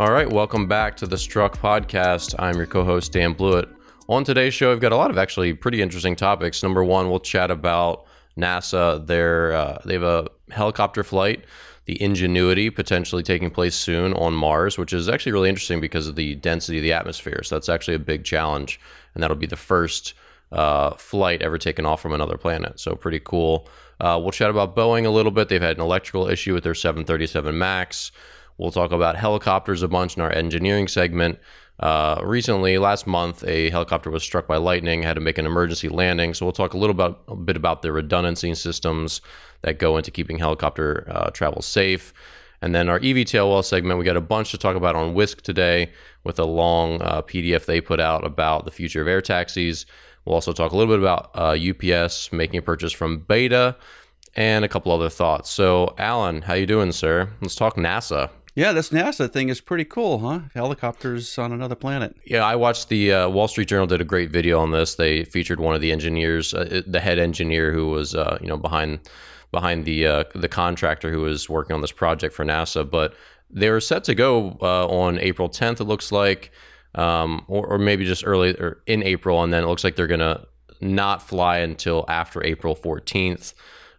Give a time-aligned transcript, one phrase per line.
[0.00, 2.34] All right, welcome back to the Struck Podcast.
[2.38, 3.68] I'm your co host, Dan Blewett.
[4.08, 6.62] On today's show, I've got a lot of actually pretty interesting topics.
[6.62, 9.06] Number one, we'll chat about NASA.
[9.06, 11.44] Their, uh, they have a helicopter flight,
[11.84, 16.16] the Ingenuity, potentially taking place soon on Mars, which is actually really interesting because of
[16.16, 17.42] the density of the atmosphere.
[17.42, 18.80] So that's actually a big challenge.
[19.12, 20.14] And that'll be the first
[20.50, 22.80] uh, flight ever taken off from another planet.
[22.80, 23.68] So pretty cool.
[24.00, 25.50] Uh, we'll chat about Boeing a little bit.
[25.50, 28.12] They've had an electrical issue with their 737 MAX.
[28.60, 31.38] We'll talk about helicopters a bunch in our engineering segment.
[31.78, 35.88] Uh, recently, last month, a helicopter was struck by lightning, had to make an emergency
[35.88, 36.34] landing.
[36.34, 39.22] So we'll talk a little about a bit about the redundancy systems
[39.62, 42.12] that go into keeping helicopter uh, travel safe.
[42.60, 45.90] And then our EVTOL segment, we got a bunch to talk about on Wisk today
[46.24, 49.86] with a long uh, PDF they put out about the future of air taxis.
[50.26, 53.74] We'll also talk a little bit about uh, UPS making a purchase from Beta
[54.36, 55.50] and a couple other thoughts.
[55.50, 57.30] So, Alan, how you doing, sir?
[57.40, 58.30] Let's talk NASA.
[58.54, 60.40] Yeah, this NASA thing is pretty cool, huh?
[60.54, 62.16] Helicopters on another planet.
[62.24, 64.96] Yeah, I watched the uh, Wall Street Journal did a great video on this.
[64.96, 68.56] They featured one of the engineers, uh, the head engineer who was, uh, you know,
[68.56, 69.00] behind
[69.52, 72.88] behind the uh, the contractor who was working on this project for NASA.
[72.88, 73.14] But
[73.50, 75.80] they were set to go uh, on April 10th.
[75.80, 76.52] It looks like,
[76.94, 80.06] um, or, or maybe just early or in April, and then it looks like they're
[80.08, 80.44] gonna
[80.80, 83.54] not fly until after April 14th.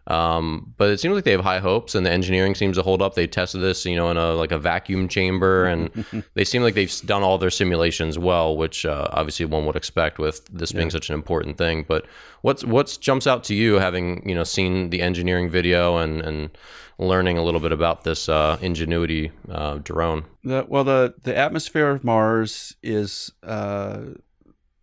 [0.08, 3.02] Um, but it seems like they have high hopes, and the engineering seems to hold
[3.02, 3.14] up.
[3.14, 6.74] They tested this, you know, in a like a vacuum chamber, and they seem like
[6.74, 10.90] they've done all their simulations well, which uh, obviously one would expect with this being
[10.90, 11.86] such an important thing.
[11.88, 12.06] But
[12.42, 16.58] what's what's jumps out to you, having you know seen the engineering video and and
[17.02, 20.26] learning a little bit about this uh, Ingenuity uh, drone?
[20.44, 24.02] The, well, the the atmosphere of Mars is uh,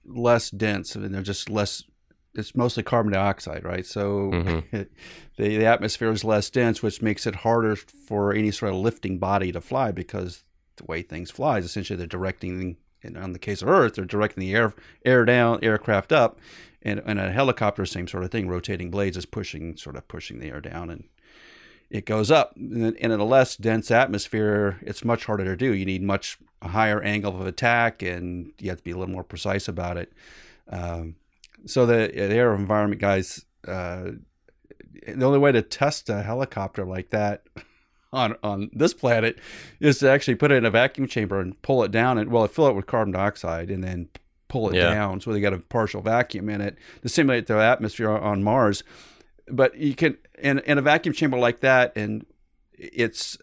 [0.05, 1.85] less dense, I and they're just less.
[2.39, 3.85] It's mostly carbon dioxide, right?
[3.85, 4.31] So
[4.71, 4.89] the,
[5.37, 9.53] the atmosphere is less dense, which makes it harder for any sort of lifting body
[9.53, 10.45] to fly because
[10.77, 12.77] the way things fly is essentially they're directing.
[13.01, 16.41] In on the case of Earth, they're directing the air air down, aircraft up,
[16.83, 18.49] and, and a helicopter, same sort of thing.
[18.49, 21.05] Rotating blades is pushing, sort of pushing the air down, and
[21.91, 22.57] it goes up.
[22.57, 25.73] And in a less dense atmosphere, it's much harder to do.
[25.73, 29.25] You need much higher angle of attack, and you have to be a little more
[29.25, 30.13] precise about it.
[30.69, 31.17] Um,
[31.67, 34.11] so the, the air environment guys, uh,
[35.07, 37.45] the only way to test a helicopter like that
[38.13, 39.39] on on this planet
[39.81, 42.47] is to actually put it in a vacuum chamber and pull it down and well
[42.47, 44.09] fill it with carbon dioxide and then
[44.49, 44.91] pull it Yeah.
[44.95, 48.83] down so they got a partial vacuum in it to simulate the atmosphere on Mars
[49.47, 52.25] but you can in in a vacuum chamber like that and
[52.73, 53.37] it's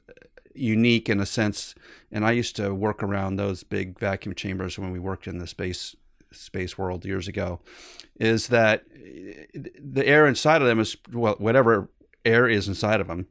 [0.55, 1.75] unique in a sense
[2.11, 5.47] and I used to work around those big vacuum chambers when we worked in the
[5.47, 5.95] space
[6.35, 7.59] space world years ago
[8.19, 11.89] is that the air inside of them is well whatever
[12.23, 13.27] air is inside of them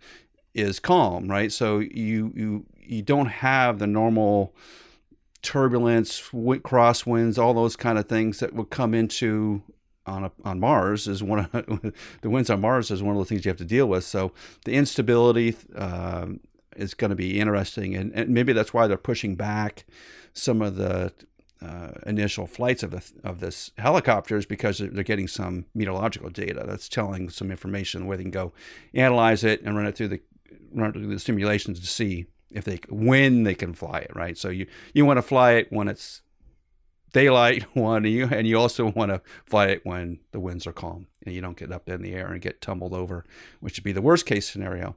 [0.55, 4.55] is calm right so you you you don't have the normal
[5.43, 9.63] turbulence wi- crosswinds all those kind of things that would come into
[10.07, 11.51] on a, on Mars is one of
[12.21, 14.05] the winds on Mars is one of the things you have to deal with.
[14.05, 14.33] So
[14.65, 16.41] the instability um,
[16.77, 19.85] is going to be interesting, and, and maybe that's why they're pushing back
[20.33, 21.13] some of the
[21.65, 26.89] uh, initial flights of the of this helicopters because they're getting some meteorological data that's
[26.89, 28.53] telling some information where they can go
[28.93, 30.21] analyze it and run it through the
[30.73, 34.37] run through the simulations to see if they when they can fly it right.
[34.37, 36.23] So you you want to fly it when it's
[37.13, 40.73] daylight one and you and you also want to fly it when the winds are
[40.73, 43.25] calm and you don't get up in the air and get tumbled over
[43.61, 44.97] which would be the worst case scenario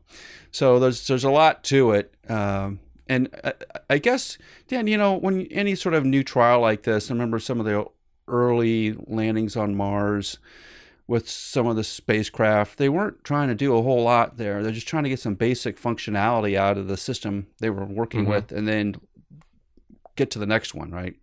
[0.51, 2.79] so there's there's a lot to it um,
[3.09, 3.53] and I,
[3.89, 4.37] I guess
[4.67, 7.65] dan you know when any sort of new trial like this i remember some of
[7.65, 7.85] the
[8.27, 10.37] early landings on mars
[11.07, 14.71] with some of the spacecraft they weren't trying to do a whole lot there they're
[14.73, 18.29] just trying to get some basic functionality out of the system they were working Mhm.
[18.29, 18.95] with and then
[20.15, 21.15] get to the next one right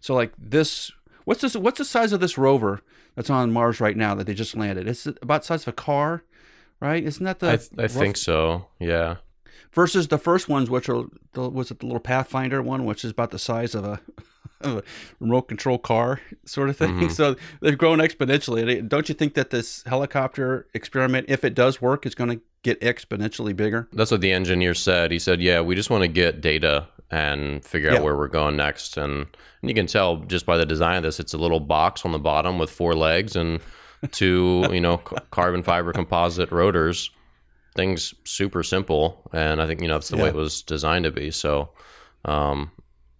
[0.00, 0.90] so like this,
[1.26, 1.54] what's this?
[1.54, 2.80] What's the size of this rover
[3.16, 4.88] that's on Mars right now that they just landed?
[4.88, 6.22] It's about the size of a car,
[6.80, 7.02] right?
[7.04, 8.68] Isn't that the I, th- I think so.
[8.78, 9.16] Yeah.
[9.72, 13.10] Versus the first ones, which are the, was it the little Pathfinder one, which is
[13.10, 14.00] about the size of a,
[14.60, 14.82] of a
[15.20, 16.98] remote control car sort of thing.
[16.98, 17.10] Mhm.
[17.12, 18.86] So they've grown exponentially.
[18.88, 22.80] Don't you think that this helicopter experiment, if it does work, is going to get
[22.80, 23.88] exponentially bigger?
[23.92, 25.12] That's what the engineer said.
[25.12, 28.54] He said, "Yeah, we just want to get data and figure out where we're going
[28.56, 28.98] next.
[28.98, 29.26] And,
[29.62, 32.12] and you can tell just by the design of this, it's a little box on
[32.12, 33.60] the bottom with four legs and
[34.12, 37.10] two, you know, c- carbon fiber composite rotors.
[37.78, 41.12] Things super simple, and I think you know that's the way it was designed to
[41.12, 41.30] be.
[41.30, 41.68] So,
[42.24, 42.72] um,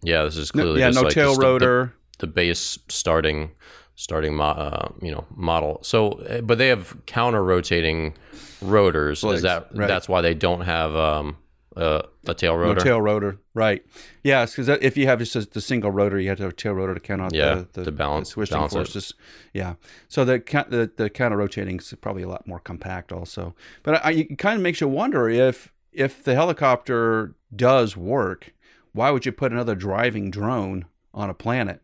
[0.03, 1.95] yeah, this is No- clearly yeah, just no like tail just the- the- rotor.
[2.19, 3.53] the base starting
[3.95, 5.79] starting mo- uh, you know model.
[5.83, 8.15] So, uh, but they have counter rotating
[8.61, 9.21] rotors.
[9.21, 9.87] Blades, Is that right.
[9.87, 11.37] that's why they don't have um,
[11.79, 12.81] uh, a tail No rotor?
[12.81, 13.85] tail rotor, right?
[14.23, 16.57] Yeah, because if you have just a, the single rotor, you have to have a
[16.57, 18.77] tail rotor to count out Yeah, the, the, balance- the balance it.
[18.77, 19.15] forces.
[19.55, 19.75] Yeah,
[20.09, 20.39] so the
[20.71, 23.55] the the counter rotating is probably a lot more compact, also.
[23.83, 28.53] But I, it kind of makes you wonder if if the helicopter does work,
[28.93, 30.85] why would you put another driving drone
[31.15, 31.81] on a planet?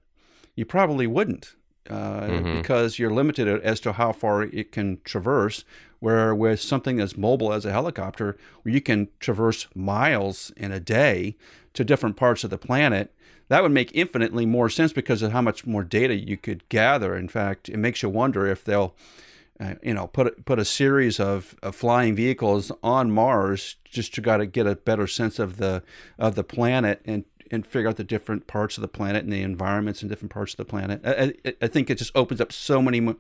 [0.57, 1.55] You probably wouldn't.
[1.91, 2.57] Uh, Mhm.
[2.63, 5.65] Because you're limited as to how far it can traverse,
[6.01, 10.81] where with something as mobile as a helicopter, where you can traverse miles in a
[10.81, 11.37] day
[11.75, 13.13] to different parts of the planet,
[13.49, 17.15] that would make infinitely more sense because of how much more data you could gather.
[17.15, 18.95] In fact, it makes you wonder if they'll,
[19.61, 24.15] uh, you know, put a- put a series of, of flying vehicles on Mars just
[24.15, 25.83] to got to get a better sense of the
[26.19, 29.43] of the planet and and figure out the different parts of the planet and the
[29.43, 31.01] environments in different parts of the planet.
[31.05, 33.17] I, I, I think it just opens up so many mo-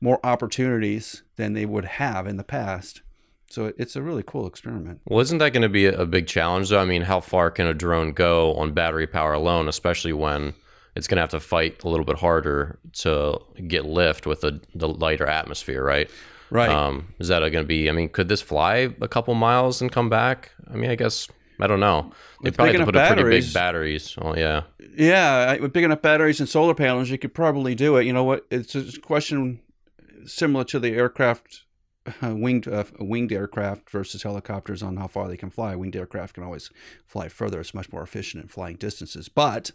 [0.00, 3.02] more opportunities than they would have in the past.
[3.48, 5.00] So it's a really cool experiment.
[5.06, 6.80] Well, isn't that going to be a a big challenge, though?
[6.80, 10.54] I mean, how far can a drone go on battery power alone, especially when
[10.94, 14.60] it's going to have to fight a little bit harder to get lift with the,
[14.74, 16.08] the lighter atmosphere, right?
[16.50, 16.68] Right.
[16.68, 17.88] Um, is that going to be?
[17.88, 20.52] I mean, could this fly a couple miles and come back?
[20.68, 21.28] I mean, I guess
[21.62, 22.12] I don't know.
[22.42, 24.16] They probably have to put a pretty big batteries.
[24.20, 24.62] Oh yeah,
[24.96, 28.06] Yeah, with big enough batteries and solar panels, you could probably do it.
[28.06, 28.46] You know what?
[28.50, 29.60] It's a question
[30.26, 31.64] similar to the aircraft,
[32.22, 35.74] uh, winged uh, winged aircraft versus helicopters on how far they can fly.
[35.74, 36.70] Winged aircraft can always
[37.06, 37.60] fly further.
[37.60, 39.72] It's much more efficient in flying distances, but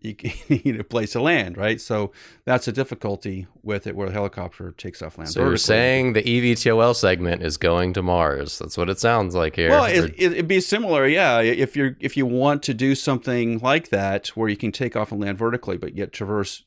[0.00, 0.16] you
[0.48, 1.80] need a place to land, right?
[1.80, 2.12] So
[2.44, 5.30] that's a difficulty with it, where a helicopter takes off land.
[5.30, 8.58] so you're saying the EVTOL segment is going to Mars?
[8.58, 9.70] That's what it sounds like here.
[9.70, 11.40] Well, it, it, it'd be similar, yeah.
[11.40, 15.12] If you're if you want to do something like that, where you can take off
[15.12, 16.64] and land vertically, but yet traverse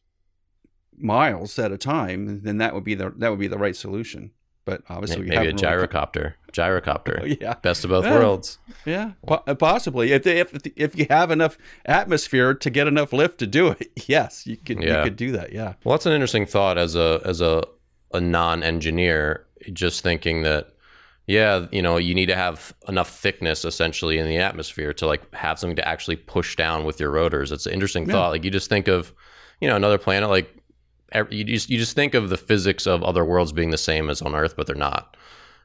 [0.97, 4.31] miles at a time, then that would be the that would be the right solution.
[4.65, 6.33] But obviously, we maybe a haven't really- gyrocopter.
[6.51, 7.19] Gyrocopter.
[7.21, 8.13] Oh, yeah, Best of both Yeah.
[8.13, 8.57] worlds.
[8.85, 10.11] yeah, po- uh, possibly.
[10.11, 13.91] If, they, if if you have enough atmosphere to get enough lift to do it,
[14.07, 14.97] yes, you could Yeah.
[14.99, 15.53] you could do that.
[15.53, 17.63] Yeah, Well, that's an interesting thought as a as a
[18.13, 20.69] a non-engineer, just thinking that
[21.27, 25.33] yeah, you know, you need to have enough thickness essentially in the atmosphere to like
[25.33, 27.51] have something to actually push down with your rotors.
[27.51, 28.13] It's an interesting Yeah.
[28.13, 28.29] thought.
[28.29, 29.11] Like you just think of,
[29.59, 30.55] you know, another planet like
[31.29, 34.21] you just you just think of the physics of other worlds being the same as
[34.21, 35.15] on Earth, but they're not.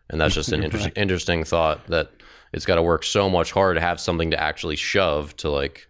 [0.08, 2.10] And that's just an interesting interesting thought that
[2.52, 5.88] it's got to work so much harder to have something to actually shove to like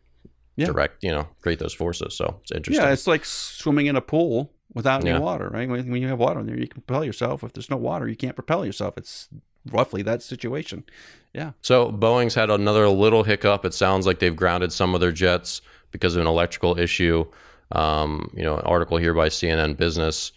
[0.57, 0.67] Yeah.
[0.67, 2.15] direct, you know, create those forces.
[2.17, 2.85] So it's interesting.
[2.85, 2.93] yeah.
[2.93, 5.19] It's like swimming in a pool without any Yeah.
[5.21, 5.69] water, right?
[5.69, 7.43] When, when you have water in there, you can propel yourself.
[7.43, 8.99] If there's no water, you can't propel yourself.
[8.99, 9.29] It's
[9.73, 10.85] roughly that situation.
[11.33, 11.53] Yeah.
[11.63, 13.65] So Boeing's had another little hiccup.
[13.65, 15.63] It sounds like they've grounded some of their jets
[15.93, 17.25] because of an electrical issue.
[17.73, 20.33] Um, you know, an article here by CNN Business.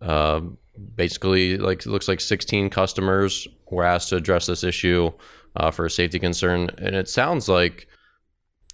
[0.00, 0.40] Uh,
[0.94, 5.10] basically, like it looks like 16 customers were asked to address this issue
[5.56, 7.88] uh, for a safety concern, and it sounds like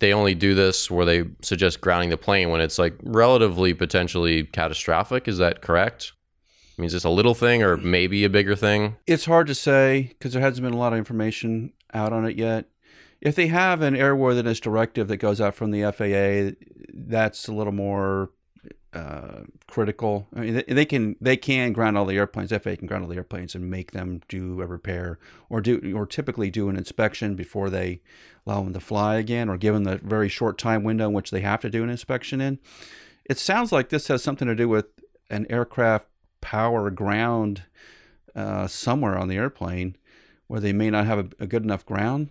[0.00, 4.42] they only do this where they suggest grounding the plane when it's like relatively potentially
[4.44, 5.28] catastrophic.
[5.28, 6.12] Is that correct?
[6.76, 8.96] I mean, is this a little thing or maybe a bigger thing?
[9.06, 12.36] It's hard to say because there hasn't been a lot of information out on it
[12.36, 12.64] yet.
[13.22, 16.56] If they have an airworthiness directive that goes out from the FAA,
[16.92, 18.30] that's a little more
[18.92, 20.26] uh, critical.
[20.34, 22.50] I mean, they, they can they can ground all the airplanes.
[22.50, 26.04] FAA can ground all the airplanes and make them do a repair or do or
[26.04, 28.02] typically do an inspection before they
[28.44, 31.42] allow them to fly again, or given the very short time window in which they
[31.42, 32.58] have to do an inspection in.
[33.24, 34.86] It sounds like this has something to do with
[35.30, 36.08] an aircraft
[36.40, 37.62] power ground
[38.34, 39.96] uh, somewhere on the airplane
[40.48, 42.30] where they may not have a, a good enough ground.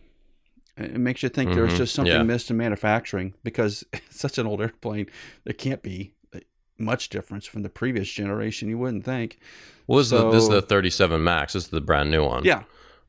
[0.86, 1.78] It makes you think there's Mhm.
[1.78, 2.24] just something Yeah.
[2.24, 5.08] missed in manufacturing because it's such an old airplane.
[5.44, 6.14] There can't be
[6.78, 8.68] much difference from the previous generation.
[8.70, 9.38] You wouldn't think.
[9.88, 11.54] Well, this, is the, this is the 37 Max.
[11.54, 12.44] This is the brand new one.
[12.44, 12.64] Yeah,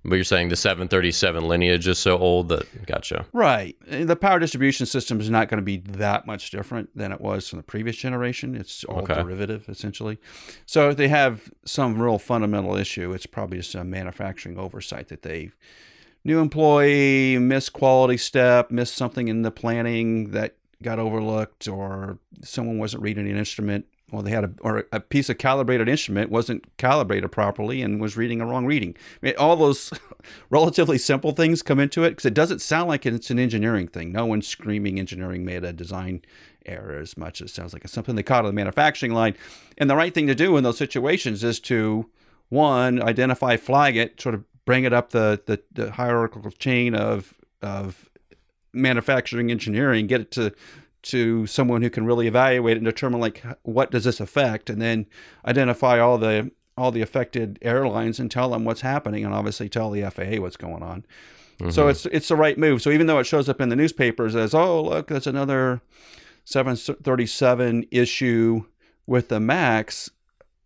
[0.05, 3.25] But you're saying the 737 lineage is so old that, gotcha.
[3.33, 3.77] right.
[3.89, 7.21] And The power distribution system is not going to be that much different than it
[7.21, 8.55] was from the previous generation.
[8.57, 9.15] It's all Okay.
[9.15, 10.19] derivative essentially.
[10.67, 15.23] So if they have some real fundamental issue, it's probably just a manufacturing oversight that
[15.23, 15.51] they
[16.25, 22.79] new employee missed quality step, missed something in the planning that got overlooked, or someone
[22.79, 26.77] wasn't reading an instrument well, they had a or a piece of calibrated instrument wasn't
[26.77, 28.95] calibrated properly and was reading a wrong reading.
[29.23, 29.91] I mean, all those
[30.51, 34.13] relatively simple things come into it because it doesn't sound like it's an engineering thing.
[34.13, 36.21] No one's screaming engineering made a design
[36.67, 39.35] error as much as it sounds like it's something they caught on the manufacturing line.
[39.79, 42.11] And the right thing to do in those situations is to
[42.51, 47.35] one identify, flag it, sort of bring it up the the, the hierarchical chain of
[47.61, 48.09] of
[48.73, 50.53] manufacturing engineering, get it to
[51.03, 55.07] to someone who can really evaluate and determine like what does this affect and then
[55.45, 59.91] identify all the all the affected airlines and tell them what's happening and obviously tell
[59.91, 61.05] the FAA what's going on.
[61.59, 61.71] Mm-hmm.
[61.71, 62.83] So it's it's the right move.
[62.83, 65.83] So even though it shows up in the newspapers as oh look that's another
[66.45, 68.65] 737 issue
[69.07, 70.11] with the Max,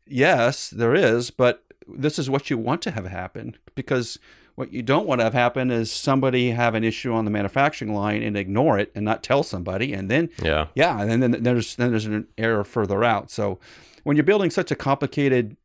[0.06, 4.18] yes, there is, but this is what you want to have happen because
[4.56, 7.94] what you don't want to have happen is somebody have an issue on the manufacturing
[7.94, 11.42] line and ignore it and not tell somebody, and then yeah, yeah, and then, then
[11.42, 13.30] there's then there's an error further out.
[13.30, 13.58] So
[14.02, 15.56] when you're building such a complicated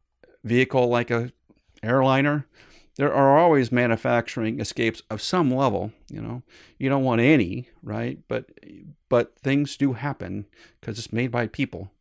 [0.44, 1.32] vehicle like a
[1.82, 2.46] airliner,
[2.98, 5.94] there are always manufacturing escapes of some level.
[6.12, 6.44] You know,
[6.78, 8.20] you don't want any, right?
[8.28, 8.48] But
[9.08, 10.48] but things do happen
[10.80, 11.92] because it's made by people,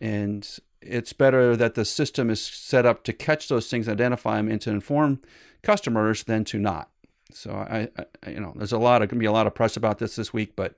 [0.00, 0.44] and
[0.86, 4.60] it's better that the system is set up to catch those things, identify them, and
[4.62, 5.20] to inform
[5.62, 6.90] customers than to not.
[7.32, 7.88] So I,
[8.22, 9.98] I you know, there's a lot of going to be a lot of press about
[9.98, 10.76] this this week, but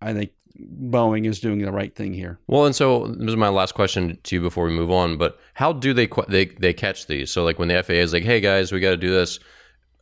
[0.00, 2.38] I think Boeing is doing the right thing here.
[2.46, 5.16] Well, and so this is my last question to you before we move on.
[5.16, 7.30] But how do they they they catch these?
[7.30, 9.38] So like when the FAA is like, "Hey guys, we got to do this,"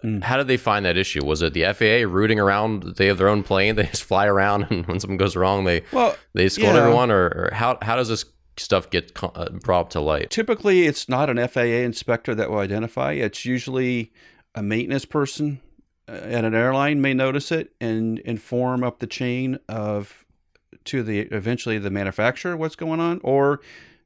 [0.02, 0.22] mm.
[0.22, 1.24] how did they find that issue?
[1.24, 2.94] Was it the FAA rooting around?
[2.96, 3.74] They have their own plane.
[3.76, 6.80] They just fly around, and when something goes wrong, they well, they scold yeah.
[6.80, 7.10] everyone.
[7.10, 8.24] Or, or, how how does this
[8.58, 10.30] stuff gets uh, brought to light?
[10.30, 13.12] Typically, it's not an FAA inspector that will identify.
[13.12, 14.12] It's usually
[14.54, 15.60] a maintenance person
[16.08, 20.24] uh, at an airline may notice it and inform up the chain of
[20.84, 23.60] to the eventually the manufacturer what's going on, or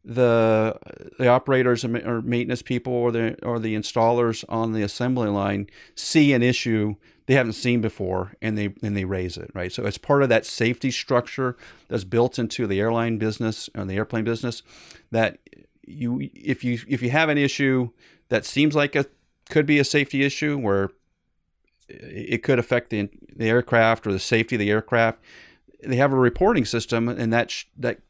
[0.05, 0.77] the
[1.19, 6.33] the operators or maintenance people or the or the installers on the assembly line see
[6.33, 6.97] an issue
[7.33, 9.73] they haven't seen before and they and they raise it right?
[9.73, 11.57] So it's part of that safety structure
[11.89, 14.62] that's built into the airline business and the airplane business
[15.11, 15.39] that
[15.87, 17.89] you if you if you have an issue
[18.29, 19.07] that seems like a
[19.49, 20.91] could be a safety issue where
[21.89, 25.19] it could affect the the aircraft or the safety of the aircraft
[25.83, 28.01] they have a reporting system and that sh- that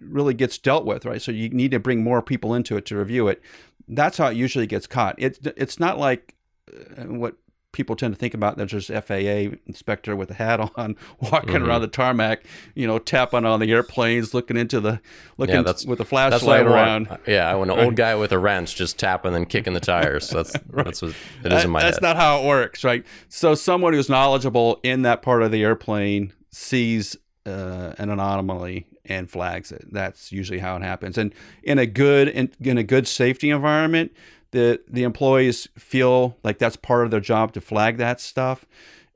[0.00, 1.20] really gets dealt with right?
[1.20, 3.42] So you need to bring more people into it to review it.
[3.86, 5.16] That's how it usually gets caught.
[5.18, 6.34] It, it's not like
[6.72, 7.34] uh, what
[7.72, 11.64] people tend to think about there's just FAA inspector with a hat on walking mm-hmm.
[11.64, 15.00] around the tarmac, you know, tapping on the airplanes, looking into the
[15.36, 17.08] looking yeah, that's, with a flashlight around.
[17.08, 17.22] Want.
[17.26, 20.30] Yeah, I want an old guy with a wrench just tapping and kicking the tires.
[20.40, 20.86] That's right.
[20.86, 22.02] that's what it is in my that's head.
[22.02, 23.04] That's not how it works, right?
[23.28, 29.30] So someone who's knowledgeable in that part of the airplane sees uh, an anomaly and
[29.30, 29.86] flags it.
[29.92, 31.18] That's usually how it happens.
[31.18, 34.12] And in a good in, in a good safety environment,
[34.52, 38.64] the the employees feel like that's part of their job to flag that stuff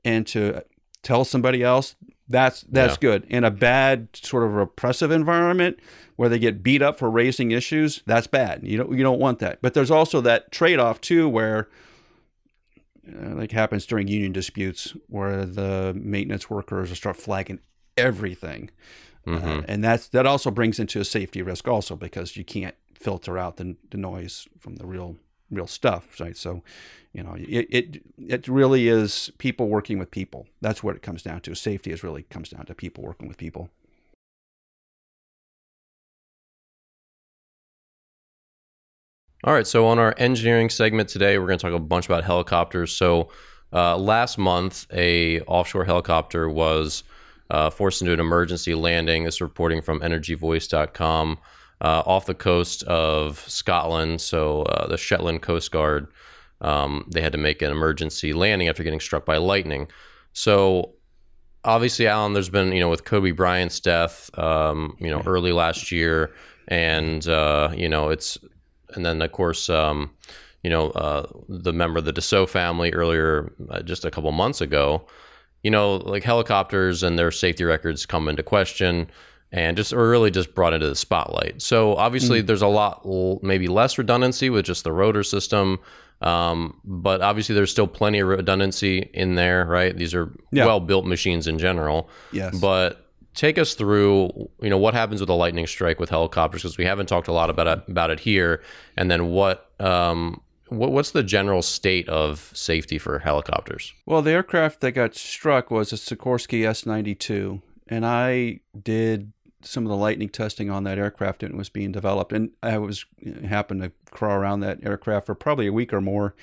[0.03, 0.63] and to
[1.03, 1.95] tell somebody else
[2.27, 3.01] that's that's yeah.
[3.01, 5.79] good in a bad sort of repressive environment
[6.15, 9.39] where they get beat up for raising issues that's bad you don't you don't want
[9.39, 11.67] that but there's also that trade-off too where
[13.07, 17.59] uh, like happens during union disputes where the maintenance workers start flagging
[17.95, 18.71] everything
[19.27, 19.47] mm-hmm.
[19.47, 23.37] uh, and that's that also brings into a safety risk also because you can't filter
[23.37, 25.15] out the, the noise from the real
[25.51, 26.35] real stuff, right?
[26.35, 26.63] So,
[27.13, 30.47] you know, it, it it really is people working with people.
[30.61, 31.55] That's what it comes down to.
[31.55, 33.69] Safety is really comes down to people working with people.
[39.43, 42.23] All right, so on our engineering segment today, we're going to talk a bunch about
[42.23, 42.91] helicopters.
[42.91, 43.29] So,
[43.71, 47.03] uh, last month, a offshore helicopter was
[47.51, 49.23] uh, forced into an emergency landing.
[49.23, 51.37] This is reporting from EnergyVoice.com
[51.81, 54.21] uh, off the coast of Scotland.
[54.21, 56.07] So uh, the Shetland Coast Guard,
[56.61, 59.87] um, they had to make an emergency landing after getting struck by lightning.
[60.33, 60.93] So
[61.63, 65.91] obviously, Alan, there's been you know with Kobe Bryant's death, um, you know early last
[65.91, 66.33] year,
[66.67, 68.37] and uh, you know it's,
[68.93, 69.69] and then of course.
[69.69, 70.11] Um,
[70.63, 74.61] you know, uh, the member of the Dassault family earlier, uh, just a couple months
[74.61, 75.05] ago,
[75.61, 79.07] you know, like helicopters and their safety records come into question
[79.55, 81.61] and just or really just brought into the spotlight.
[81.61, 82.47] So obviously, mm.
[82.47, 83.05] there's a lot
[83.41, 85.79] maybe less redundancy with just the rotor system,
[86.21, 89.95] um, but obviously there's still plenty of redundancy in there, right?
[89.95, 90.65] These are yeah.
[90.65, 92.09] well built machines in general.
[92.33, 94.29] Yes, but take us through
[94.61, 97.33] you know what happens with a lightning strike with helicopters because we haven't talked a
[97.33, 98.61] lot about it, about it here
[98.95, 104.31] and then what um, what, what's the general state of safety for helicopters well the
[104.31, 109.33] aircraft that got struck was a sikorsky s-92 and i did
[109.65, 112.31] some of the lightning testing on that aircraft and it was being developed.
[112.31, 113.05] And I was
[113.47, 116.35] happened to crawl around that aircraft for probably a week or more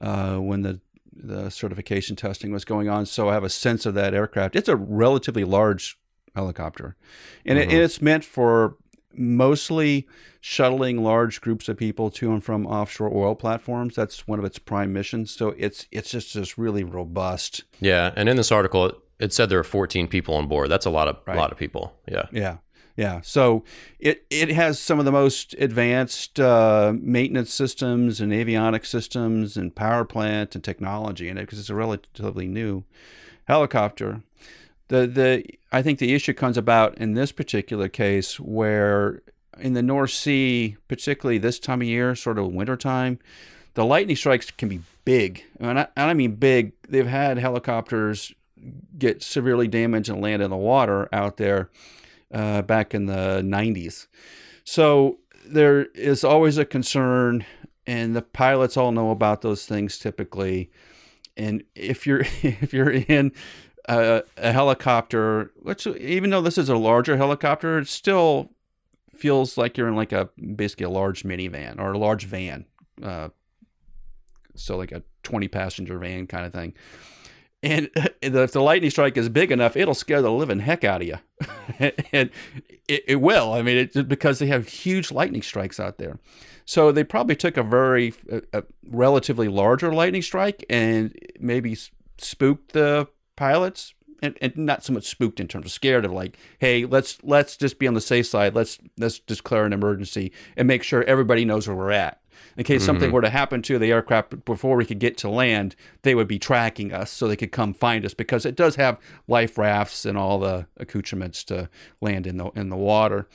[0.00, 0.80] uh, when the
[1.16, 3.06] the certification testing was going on.
[3.06, 4.56] So I have a sense of that aircraft.
[4.56, 5.96] It's a relatively large
[6.34, 6.96] helicopter,
[7.46, 7.70] and, mm-hmm.
[7.70, 8.76] it, and it's meant for
[9.16, 10.08] mostly
[10.40, 13.94] shuttling large groups of people to and from offshore oil platforms.
[13.94, 15.30] That's one of its prime missions.
[15.30, 17.62] So it's it's just just really robust.
[17.80, 20.68] Yeah, and in this article, it said there are 14 people on board.
[20.68, 21.36] That's a lot of right.
[21.36, 21.96] a lot of people.
[22.08, 22.26] Yeah.
[22.32, 22.56] Yeah.
[22.96, 23.22] Yeah.
[23.22, 23.64] So
[23.98, 29.74] it it has some of the most advanced uh, maintenance systems and avionics systems and
[29.74, 32.84] power plant and technology in it because it's a relatively new
[33.46, 34.22] helicopter.
[34.88, 39.22] The the I think the issue comes about in this particular case where
[39.58, 43.18] in the North Sea, particularly this time of year, sort of wintertime,
[43.74, 45.44] the lightning strikes can be big.
[45.58, 46.72] And I, and I mean big.
[46.88, 48.32] They've had helicopters
[48.98, 51.70] get severely damaged and land in the water out there
[52.32, 54.06] uh, back in the 90s.
[54.64, 57.44] So there is always a concern,
[57.86, 60.70] and the pilots all know about those things typically.
[61.36, 63.32] And if you're if you're in
[63.88, 68.50] a, a helicopter, which even though this is a larger helicopter, it still
[69.14, 72.64] feels like you're in like a basically a large minivan or a large van.
[73.02, 73.28] Uh,
[74.54, 76.74] so like a 20 passenger van kind of thing.
[77.64, 77.88] And
[78.20, 81.16] if the lightning strike is big enough, it'll scare the living heck out of you.
[82.12, 82.30] and
[82.86, 83.54] it, it, will.
[83.54, 86.18] I mean, it, because they have huge lightning strikes out there.
[86.66, 91.74] So they probably took a very, a, a relatively larger lightning strike and maybe
[92.18, 93.94] spooked the pilots.
[94.22, 97.58] And, and not so much spooked in terms of scared of like, hey, let's let's
[97.58, 98.54] just be on the safe side.
[98.54, 102.22] Let's let's declare an emergency and make sure everybody knows where we're at
[102.56, 102.86] in case mm-hmm.
[102.86, 106.28] something were to happen to the aircraft before we could get to land, they would
[106.28, 110.04] be tracking us so they could come find us because it does have life rafts
[110.04, 111.68] and all the accoutrements to
[112.00, 113.28] land in the in the water.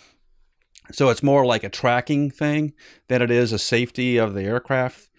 [0.92, 2.74] So it's more like a tracking thing
[3.08, 5.10] than it is a safety of the aircraft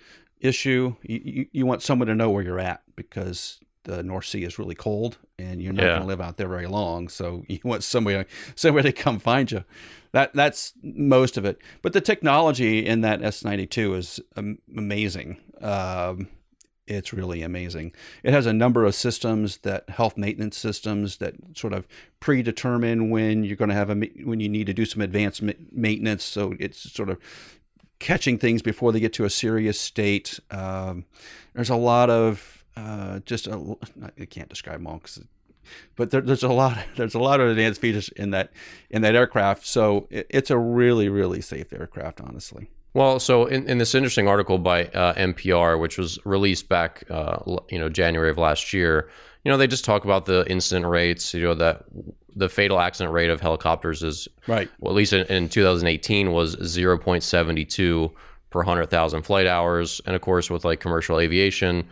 [0.41, 0.97] issue.
[1.03, 4.59] You, you, you want someone to know where you're at because the North Sea is
[4.59, 5.89] really cold and you're not yeah.
[5.91, 7.09] going to live out there very long.
[7.09, 9.65] So you want somebody somebody to come find you.
[10.13, 11.59] That that's most of it.
[11.83, 15.39] But the technology in that S92 is amazing.
[15.61, 16.29] Um,
[16.87, 17.93] it's really amazing.
[18.25, 21.87] It has a number of systems that health maintenance systems that sort of
[22.19, 26.25] predetermine when you're going to have a when you need to do some advanced maintenance.
[26.25, 27.19] So it's sort of
[28.01, 30.41] catching things before they get to a serious state.
[30.51, 31.05] Um,
[31.55, 33.77] there's a lot of uh, just a,
[34.19, 35.21] I can't describe them all because
[35.97, 38.53] but there, there's a lot there's a lot of advanced features in that
[38.91, 39.67] in that aircraft.
[39.67, 42.71] So it, it's a really really safe aircraft, honestly.
[42.93, 47.39] Well, so in, in this interesting article by uh, NPR, which was released back, uh,
[47.71, 49.09] you know, January of last year,
[49.45, 51.33] you know, they just talk about the incident rates.
[51.33, 51.85] You know that
[52.35, 54.69] the fatal accident rate of helicopters is right.
[54.81, 58.13] Well, at least in, in 2018 was 0.72
[58.51, 61.87] per 100,000 flight hours, and of course, with like commercial aviation,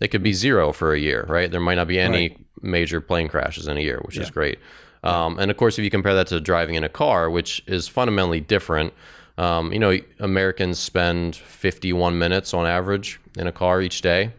[0.00, 1.50] it could be zero for a year, right?
[1.50, 2.40] There might not be any right.
[2.62, 4.22] major plane crashes in a year, which yeah.
[4.22, 4.58] is great.
[5.04, 7.88] Um, and of course, if you compare that to driving in a car, which is
[7.88, 8.92] fundamentally different,
[9.38, 14.32] um, you know, Americans spend 51 minutes on average in a car each day.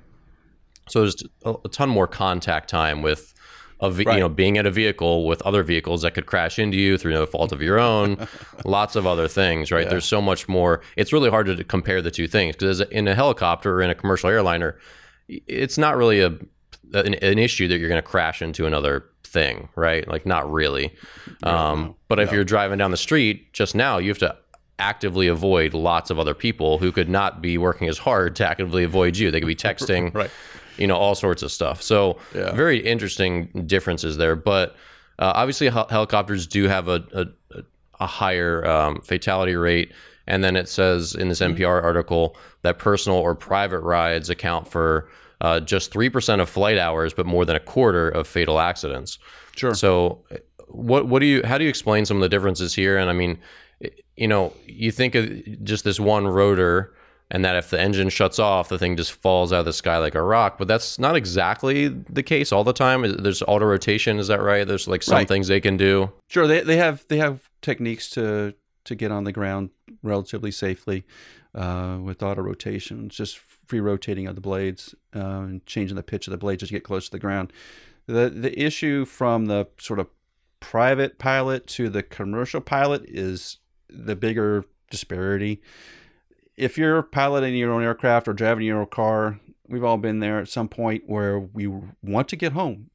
[0.88, 3.34] So there's a, a ton more contact time with
[3.80, 4.14] a right.
[4.14, 7.12] you know being at a vehicle with other vehicles that could crash into you through
[7.12, 8.28] no fault of your own.
[8.66, 9.84] lots of other things, right?
[9.84, 9.90] Yeah.
[9.90, 10.82] There's so much more.
[10.96, 13.96] It's really hard to compare the two things because in a helicopter or in a
[13.96, 14.78] commercial airliner,
[15.28, 16.38] it's not really a
[16.94, 20.08] an, an issue that you're going to crash into another thing, right?
[20.08, 20.94] Like not really.
[21.42, 24.38] Um, but if you're driving down the street just now, you have to
[24.80, 28.84] actively avoid lots of other people who could not be working as hard to actively
[28.84, 29.32] avoid you.
[29.32, 30.30] They could be texting, right.
[30.78, 31.82] you know, all sorts of stuff.
[31.82, 32.52] So yeah.
[32.52, 34.36] very interesting differences there.
[34.36, 34.76] But
[35.20, 37.64] uh, obviously, hel- helicopters do have a, a,
[38.00, 39.92] a higher um, fatality rate.
[40.28, 41.86] And then it says in this NPR mm-hmm.
[41.86, 45.10] article that personal or private rides account for
[45.42, 49.20] uh, just 3% of flight hours, but more than a quarter of fatal accidents.
[49.56, 49.76] Sure.
[49.76, 50.24] So,
[50.70, 52.98] what, what do you, how do you explain some of the differences here?
[52.98, 53.38] And I mean,
[54.16, 56.94] you know, you think of just this one rotor
[57.32, 59.98] and that if the engine shuts off, the thing just falls out of the sky
[59.98, 60.58] like a rock.
[60.58, 63.02] But that's not exactly the case all the time.
[63.22, 64.68] There's auto rotation, is that right?
[64.68, 65.28] There's like some right.
[65.28, 66.12] things they can do.
[66.30, 68.54] Sure, they, they have they have techniques to
[68.86, 69.72] to get on the ground
[70.04, 71.04] relatively safely
[71.56, 73.10] uh, with auto rotation.
[73.10, 76.70] Just free rotating of the blades uh, and changing the pitch of the blades as
[76.72, 77.52] you get close to the ground.
[78.06, 80.08] The the issue from the sort of
[80.60, 83.58] private pilot to the commercial pilot is
[83.90, 85.62] the bigger disparity.
[86.56, 90.40] If you're piloting your own aircraft or driving your own car, we've all been there
[90.40, 91.68] at some point where we
[92.04, 92.90] want to get home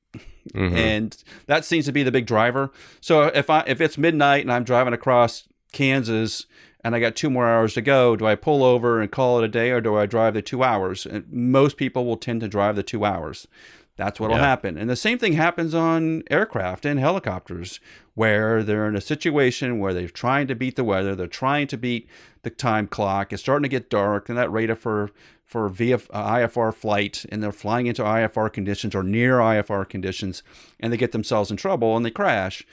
[0.55, 0.73] Mhm.
[0.73, 2.71] and that seems to be the big driver.
[3.01, 6.47] So if I if it's midnight and I'm driving across Kansas
[6.85, 9.45] and I got two more hours to go, do I pull over and call it
[9.45, 11.07] a day, or do I drive the two hours?
[11.07, 13.49] And most people will tend to drive the two hours.
[13.97, 14.45] That's what'll Yeah.
[14.45, 14.79] happen.
[14.79, 17.81] And the same thing happens on aircraft and helicopters,
[18.15, 21.77] where they're in a situation where they're trying to beat the weather, they're trying to
[21.77, 22.09] beat
[22.43, 23.33] the time clock.
[23.33, 25.11] It's starting to get dark, and that radar for
[25.45, 30.43] for VF, uh, IFR flight, and they're flying into IFR conditions or near IFR conditions,
[30.79, 32.67] and they get themselves in trouble and they crash.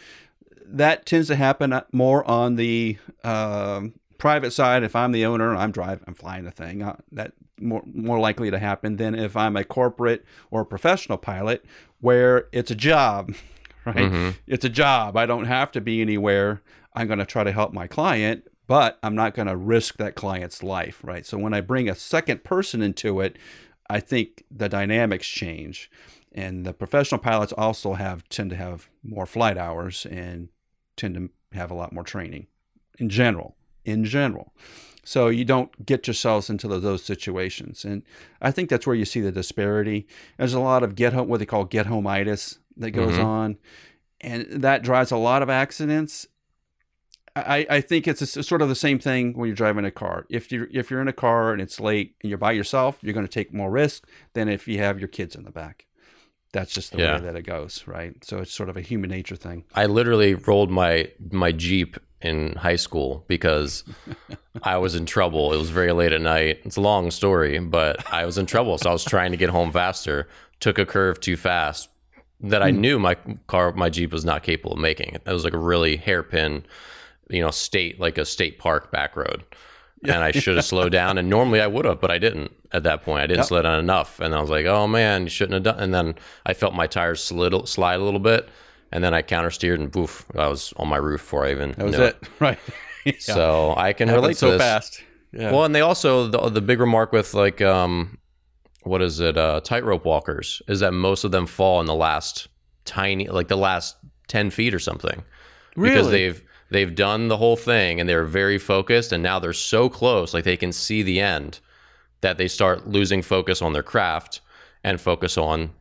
[0.68, 4.84] That tends to happen more on the um, private side.
[4.84, 6.82] If I'm the owner, I'm driving, I'm flying the thing.
[6.82, 11.18] Uh, that more more likely to happen than if I'm a corporate or a professional
[11.18, 11.66] pilot,
[12.02, 13.34] where it's a job,
[13.86, 13.96] right?
[14.12, 14.36] Mhm.
[14.48, 15.16] It's a job.
[15.16, 16.62] I don't have to be anywhere.
[16.94, 20.16] I'm going to try to help my client, but I'm not going to risk that
[20.16, 21.26] client's life, right?
[21.26, 23.38] So when I bring a second person into it,
[23.90, 25.92] I think the dynamics change.
[26.34, 30.50] And the professional pilots also have tend to have more flight hours and
[30.96, 32.48] tend to have a lot more training
[33.00, 33.56] in general.
[33.84, 34.54] In general.
[35.04, 37.86] So you don't get yourselves into those, situations.
[37.86, 38.02] And
[38.42, 40.08] I think that's where you see the disparity.
[40.38, 43.24] There's a lot of get home what they call get home itis that goes Mhm.
[43.24, 43.58] on.
[44.22, 46.26] And that drives a lot of accidents.
[47.36, 50.26] I, I think it's a, sort of the same thing when you're driving a car.
[50.30, 53.14] If you're if you're in a car and it's late and you're by yourself, you're
[53.14, 55.86] going to take more risk than if you have your kids in the back.
[56.56, 57.18] That's just the Yeah.
[57.18, 58.16] way that it goes, right?
[58.24, 59.66] So it's sort of a human nature thing.
[59.76, 63.84] I literally rolled my my Jeep in high school because
[64.64, 65.52] I was in trouble.
[65.52, 66.62] It was very late at night.
[66.64, 69.50] It's a long story, but I was in trouble, so I was trying to get
[69.50, 70.30] home faster.
[70.62, 71.90] Took a curve too fast
[72.40, 72.80] that I hmm.
[72.80, 73.16] knew my
[73.48, 75.16] car, my Jeep was not capable of making.
[75.16, 76.66] It was like a really hairpin,
[77.30, 79.44] you know, state like a state park back road.
[80.14, 81.18] And I should have slowed down.
[81.18, 83.24] And normally I would have, but I didn't at that point.
[83.24, 83.48] I didn't Yep.
[83.48, 84.20] slow down enough.
[84.20, 85.80] And I was like, oh man, you shouldn't have done.
[85.84, 86.16] And then
[86.46, 88.50] I felt my tires slid, slide a little bit.
[88.92, 91.86] And then I countersteered and poof, I was on my roof before I even That
[91.86, 92.60] was knew it, right?
[93.06, 93.14] Yeah.
[93.20, 94.62] So I can relate to so this.
[94.62, 95.04] fast.
[95.32, 95.52] Yeah.
[95.52, 98.18] Well, and they also the, the big remark with like um,
[98.82, 99.38] what is it?
[99.38, 102.48] Uh, tightrope walkers is that most of them fall in the last
[102.86, 103.96] tiny, like the last
[104.28, 105.24] ten feet or something,
[105.80, 109.90] because they've they've done the whole thing and they're very focused, and now they're so
[109.90, 111.60] close, like they can see the end,
[112.22, 114.42] that they start losing focus on their craft
[114.84, 115.72] and focus on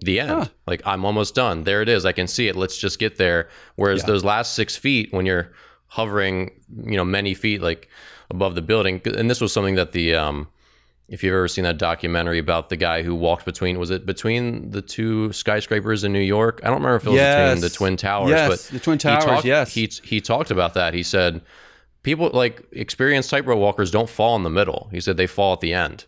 [0.00, 0.30] the end.
[0.30, 0.46] Huh.
[0.66, 1.64] Like I'm almost done.
[1.64, 2.04] There it is.
[2.04, 2.56] I can see it.
[2.56, 3.48] Let's just get there.
[3.76, 4.06] Whereas Yeah.
[4.06, 5.52] those last six feet, when you're
[5.88, 6.50] hovering,
[6.84, 7.88] you know, many feet like
[8.30, 10.48] above the building, and this was something that the um,
[11.08, 14.70] if you've ever seen that documentary about the guy who walked between was it between
[14.70, 16.60] the two skyscrapers in New York?
[16.62, 19.02] I don't remember if it was between the twin towers, Yes, but the Twin he
[19.02, 19.74] Towers, talked- yes.
[19.74, 20.94] he he talked about that.
[20.94, 21.42] He said
[22.02, 24.88] people like experienced tightrope walkers don't fall in the middle.
[24.92, 26.06] He said they fall at the end.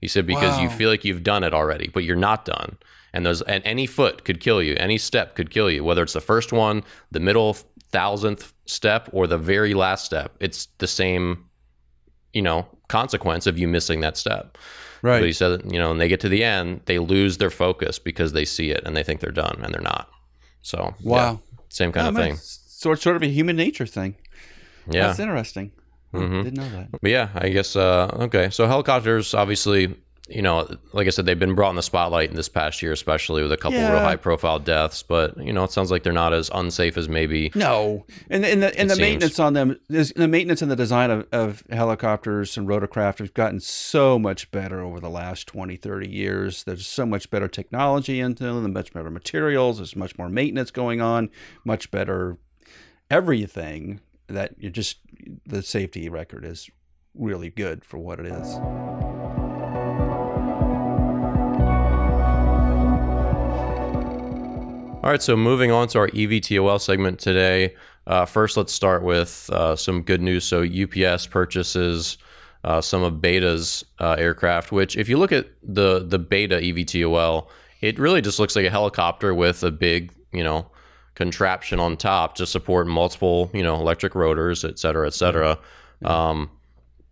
[0.00, 2.78] He said because you feel like you've done it already, but you're not done.
[3.12, 4.76] And there's and any foot could kill you.
[4.78, 5.82] Any step could kill you.
[5.82, 7.56] Whether it's the first one, the middle
[7.90, 11.46] thousandth step, or the very last step, it's the same,
[12.32, 14.58] you know, consequence of you missing that step.
[15.02, 15.20] right.
[15.20, 17.50] But he said, that, you know, when they get to the end, they lose their
[17.50, 20.08] focus because they see it and they think they're done and they're not.
[20.62, 21.40] So yeah, Wow.
[21.68, 22.34] same kind of thing.
[22.34, 24.14] it's Sort sort of a human nature thing.
[24.88, 25.08] Yeah.
[25.08, 25.72] That's interesting.
[26.12, 26.44] Huh, Mhm.
[26.44, 26.88] Didn't know that.
[27.02, 28.50] But yeah, I guess uh, okay.
[28.50, 29.94] So helicopters, obviously,
[30.28, 32.92] you know, like I said, they've been brought in the spotlight in this past year,
[32.92, 33.92] especially with a couple Yeah.
[33.92, 35.02] real high-profile deaths.
[35.02, 37.50] But you know, it sounds like they're not as unsafe as maybe.
[37.54, 39.00] No, and and the, and the seems.
[39.00, 43.32] maintenance on them, is, the maintenance and the design of, of helicopters and rotorcraft have
[43.34, 46.64] gotten so much better over the last 20, 30 years.
[46.64, 49.78] There's so much better technology into them, much better materials.
[49.78, 51.30] There's much more maintenance going on,
[51.64, 52.36] much better
[53.10, 54.00] everything.
[54.28, 54.98] That you just
[55.46, 56.68] the safety record is
[57.14, 58.58] really good for what it is.
[65.08, 67.74] All right, so moving on to our EVTOL segment today.
[68.06, 70.44] Uh, first, let's start with uh, some good news.
[70.44, 72.18] So UPS purchases
[72.62, 77.48] uh, some of Beta's uh, aircraft, which, if you look at the the Beta EVTOL,
[77.80, 80.70] it really just looks like a helicopter with a big, you know,
[81.14, 85.58] contraption on top to support multiple, you know, electric rotors, et cetera, et cetera.
[86.04, 86.50] Um,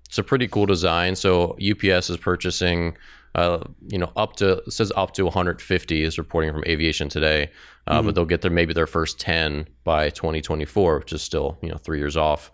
[0.06, 1.16] it's a pretty cool design.
[1.16, 2.94] So UPS is purchasing,
[3.36, 7.50] uh, you know, up to it says up to 150 is reporting from Aviation Today,
[7.86, 11.68] uh, but they'll get their maybe their first 10 by 2024, which is still you
[11.68, 12.50] know three years off.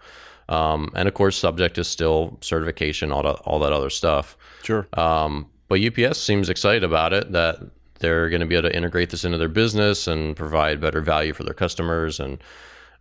[0.48, 4.36] Um, and of course, subject is still certification, all that all that other stuff.
[4.64, 4.88] Sure.
[4.94, 7.60] Um, but UPS seems excited about it that
[8.00, 11.32] they're going to be able to integrate this into their business and provide better value
[11.32, 12.18] for their customers.
[12.18, 12.42] And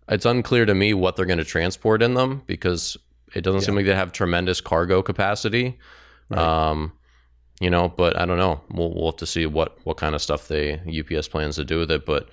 [0.08, 2.96] it's unclear to me what they're going to transport in them because
[3.34, 5.80] it doesn't seem like they have tremendous cargo capacity.
[6.30, 6.94] Um,
[7.62, 8.60] you know, but I don't know.
[8.72, 11.78] We'll, we'll have to see what, what kind of stuff they UPS plans to do
[11.78, 12.08] with it.
[12.08, 12.28] But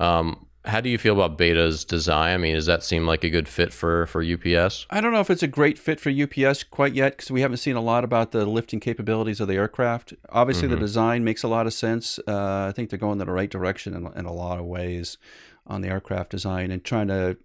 [0.00, 2.34] um, how do you feel about Beta's design?
[2.34, 4.86] I mean, does that seem like a good fit for for UPS?
[4.90, 7.58] I don't know if it's a great fit for UPS quite yet because we haven't
[7.58, 10.14] seen a lot about the lifting capabilities of the aircraft.
[10.30, 10.74] Obviously, mm-hmm.
[10.74, 12.18] the design makes a lot of sense.
[12.26, 15.16] Uh, I think they're going in the right direction in, in a lot of ways
[15.64, 17.36] on the aircraft design and trying to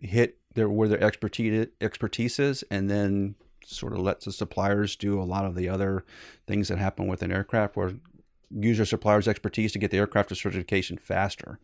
[0.00, 3.34] hit their where their expertise expertise is, and then
[3.72, 6.04] sort of lets the suppliers do a lot of the other
[6.46, 7.94] things that happen with an aircraft, where
[8.50, 11.58] use your supplier's expertise to get the aircraft to certification faster.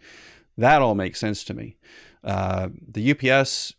[0.56, 1.76] That all makes sense to me.
[2.24, 3.74] Uh, the UPS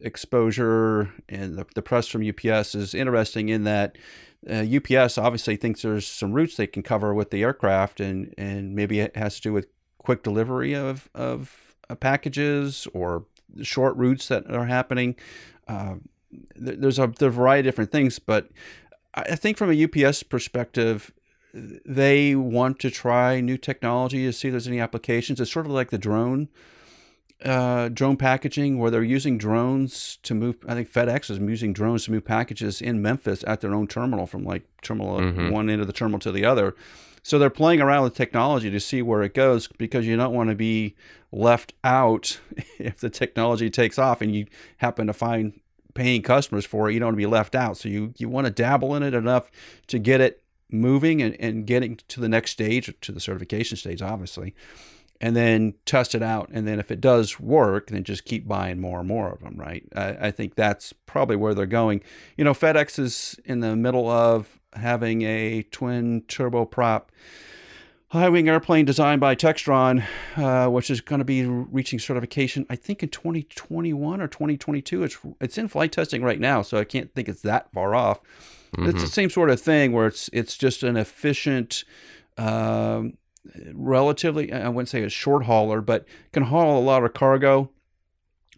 [0.00, 3.96] exposure and the, the, press from UPS is interesting in that
[4.48, 8.74] uh, UPS obviously thinks there's some routes they can cover with the aircraft, and and
[8.74, 9.68] maybe it has to do with
[9.98, 13.24] quick delivery of of uh, packages or
[13.62, 15.16] short routes that are happening.
[15.66, 15.96] Uh,
[16.56, 18.48] there's a, there's a variety of different things, but
[19.14, 21.12] I think from a UPS perspective,
[21.52, 25.40] they want to try new technology to see if there's any applications.
[25.40, 26.48] It's sort of like the drone
[27.44, 30.56] uh, drone packaging where they're using drones to move.
[30.66, 34.26] I think FedEx is using drones to move packages in Memphis at their own terminal
[34.26, 35.50] from like terminal mm-hmm.
[35.50, 36.74] one end of the terminal to the other.
[37.22, 40.50] So they're playing around with technology to see where it goes because you don't want
[40.50, 40.94] to be
[41.32, 42.40] left out
[42.78, 44.46] if the technology takes off and you
[44.78, 45.58] happen to find
[45.94, 46.94] paying customers for it.
[46.94, 47.76] You don't want to be left out.
[47.76, 49.50] So you, you want to dabble in it enough
[49.86, 54.02] to get it moving and, and getting to the next stage, to the certification stage,
[54.02, 54.54] obviously,
[55.20, 56.50] and then test it out.
[56.52, 59.56] And then if it does work, then just keep buying more and more of them,
[59.56, 59.84] right?
[59.94, 62.02] I, I think that's probably where they're going.
[62.36, 67.04] You know, FedEx is in the middle of having a twin turboprop
[68.14, 70.04] high wing airplane designed by Textron,
[70.36, 75.02] uh, which is going to be reaching certification, I think in 2021 or 2022.
[75.02, 78.20] It's it's in flight testing right now, so I can't think it's that far off.
[78.76, 78.90] Mm-hmm.
[78.90, 81.84] It's the same sort of thing where it's it's just an efficient,
[82.38, 83.18] um,
[83.72, 87.70] relatively I wouldn't say a short hauler, but can haul a lot of cargo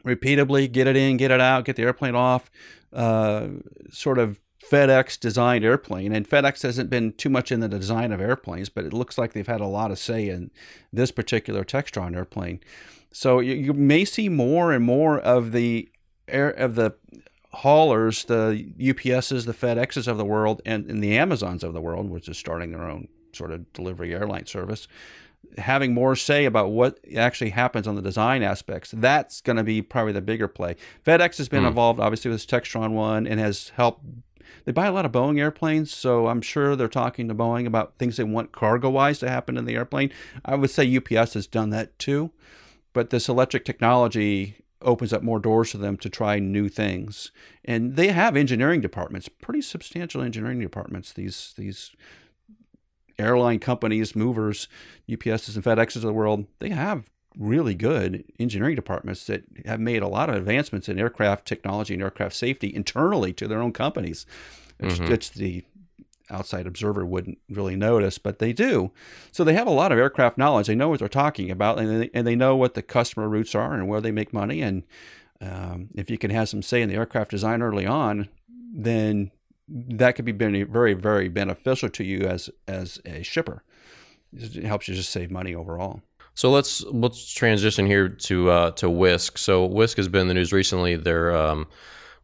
[0.04, 2.50] repeatedly, get it in, get it out, get the airplane off.
[2.92, 3.48] Uh,
[3.90, 4.38] sort of
[4.70, 8.84] FedEx designed airplane, and FedEx hasn't been too much in the design of airplanes, but
[8.84, 10.50] it looks like they've had a lot of say in
[10.92, 12.60] this particular Textron airplane.
[13.12, 15.88] So you, you may see more and more of the
[16.28, 16.94] air of the
[17.52, 22.10] haulers, the UPSs, the FedExes of the world, and, and the Amazons of the world,
[22.10, 24.88] which is starting their own sort of delivery airline service,
[25.58, 28.90] having more say about what actually happens on the design aspects.
[28.94, 30.76] That's going to be probably the bigger play.
[31.06, 31.68] FedEx has been mm.
[31.68, 34.04] involved, obviously, with this Textron one and has helped.
[34.64, 37.98] They buy a lot of Boeing airplanes, so I'm sure they're talking to Boeing about
[37.98, 40.10] things they want cargo wise to happen in the airplane.
[40.44, 42.32] I would say UPS has done that too.
[42.92, 47.30] But this electric technology opens up more doors for them to try new things.
[47.64, 51.12] And they have engineering departments, pretty substantial engineering departments.
[51.12, 51.94] These these
[53.18, 54.68] airline companies, movers,
[55.08, 60.02] UPSs and FedExes of the world, they have really good engineering departments that have made
[60.02, 64.26] a lot of advancements in aircraft technology and aircraft safety internally to their own companies.
[64.78, 65.12] It's, mm-hmm.
[65.12, 65.64] it's the
[66.30, 68.90] outside observer wouldn't really notice, but they do.
[69.32, 70.66] So they have a lot of aircraft knowledge.
[70.66, 73.54] They know what they're talking about, and they, and they know what the customer routes
[73.54, 74.62] are and where they make money.
[74.62, 74.82] And
[75.40, 78.28] um, if you can have some say in the aircraft design early on,
[78.74, 79.30] then
[79.68, 83.62] that could be very, very beneficial to you as as a shipper.
[84.32, 86.02] It helps you just save money overall.
[86.36, 89.38] So let's let's transition here to uh, to Wisk.
[89.38, 90.94] So Wisk has been in the news recently.
[90.94, 91.66] They're um,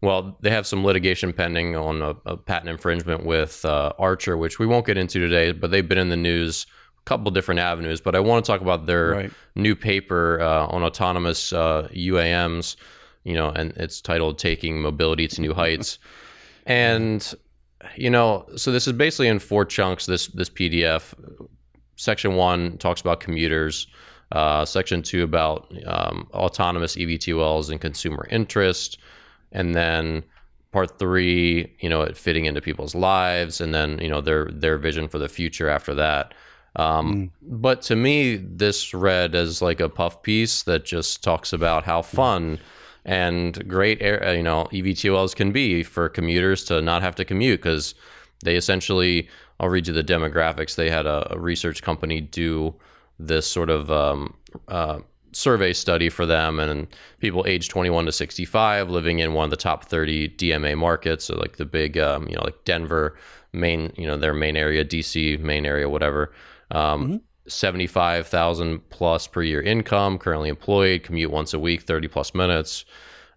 [0.02, 4.58] well, they have some litigation pending on a, a patent infringement with uh, Archer, which
[4.58, 6.66] we won't get into today, but they've been in the news
[6.98, 8.02] a couple different avenues.
[8.02, 9.32] But I want to talk about their right.
[9.54, 12.76] new paper uh, on autonomous uh, UAMs,
[13.24, 15.98] you know, and it's titled "Taking Mobility to New Heights."
[16.66, 17.34] and
[17.96, 20.04] you know, so this is basically in four chunks.
[20.04, 21.14] This this PDF.
[21.96, 23.86] Section one talks about commuters.
[24.32, 28.96] Uh, section two about um, autonomous eVTOLs and consumer interest
[29.52, 30.24] and then
[30.72, 34.78] part three, you know, it fitting into people's lives, and then you know their their
[34.78, 36.34] vision for the future after that.
[36.76, 37.30] Um, mm.
[37.42, 42.00] But to me, this read as like a puff piece that just talks about how
[42.00, 42.58] fun
[43.04, 47.24] and great air, uh, you know, eVTOLs can be for commuters to not have to
[47.24, 47.94] commute because
[48.42, 49.28] they essentially.
[49.62, 50.74] I'll read you the demographics.
[50.74, 52.74] They had a, a research company do
[53.18, 54.34] this sort of um,
[54.66, 54.98] uh,
[55.30, 56.86] survey study for them and
[57.20, 61.36] people age 21 to 65 living in one of the top 30 DMA markets so
[61.36, 63.16] like the big um, you know like Denver
[63.52, 66.32] main you know their main area DC main area whatever
[66.70, 67.16] um, mm-hmm.
[67.46, 72.84] 75,000 plus per year income currently employed commute once a week 30 plus minutes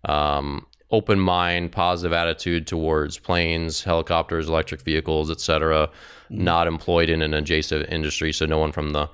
[0.04, 5.90] um, open mind, positive attitude towards planes, helicopters, electric vehicles, etc.
[6.30, 9.10] Not employed in an adjacent industry, so no one from the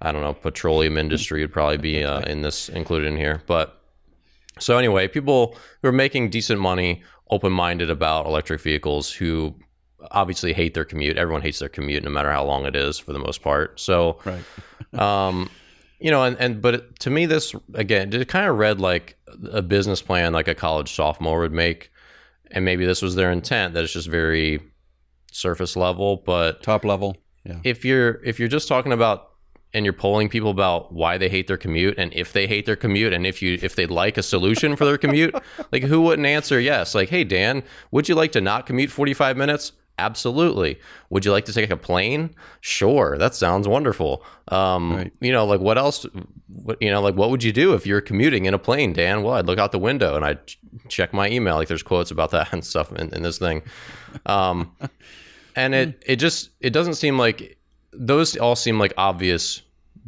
[0.00, 3.42] I don't know petroleum industry would probably be uh, in this included in here.
[3.46, 3.80] But
[4.58, 9.54] so anyway, people who are making decent money, open minded about electric vehicles, who
[10.10, 11.16] obviously hate their commute.
[11.16, 13.80] Everyone hates their commute, no matter how long it is, for the most part.
[13.80, 14.44] So, Right.
[15.00, 15.50] um,
[15.98, 19.16] you know, and, and but it, to me, this again, it kind of read like
[19.50, 21.90] a business plan, like a college sophomore would make,
[22.50, 23.74] and maybe this was their intent.
[23.74, 24.60] That it's just very
[25.32, 26.16] surface level.
[26.24, 27.16] But Top level.
[27.44, 27.60] Yeah.
[27.64, 29.30] if you're if you're just talking about
[29.72, 32.76] and you're polling people about why they hate their commute and if they hate their
[32.76, 35.34] commute and if you if they'd like a solution for their commute
[35.72, 39.36] like who wouldn't answer yes like hey dan would you like to not commute 45
[39.36, 40.78] minutes absolutely.
[41.10, 42.34] Would you like to take a plane?
[42.60, 43.16] Sure.
[43.18, 44.24] That sounds wonderful.
[44.48, 45.12] Um Right.
[45.20, 46.04] you know like what else
[46.48, 49.22] what you know like what would you do if you're commuting in a plane dan?
[49.22, 51.54] Well i'd look out the window and i'd ch- check my email.
[51.56, 53.62] Like there's quotes about that and stuff in, in this thing.
[54.26, 54.72] Um
[55.54, 57.56] and it it just it doesn't seem like
[57.92, 59.62] those all seem like obvious